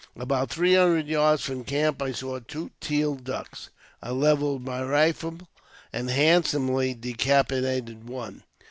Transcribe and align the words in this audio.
About 0.17 0.49
three 0.49 0.73
hundred 0.73 1.07
yards 1.07 1.43
from 1.45 1.63
camp 1.63 2.01
I 2.01 2.11
saw 2.11 2.39
two 2.39 2.71
teal 2.81 3.13
ducks; 3.13 3.69
I 4.01 4.09
levelled 4.09 4.65
my 4.65 4.81
rifle, 4.83 5.37
and 5.93 6.09
handsomely 6.09 6.95
decapitated 6.95 8.09
one. 8.09 8.41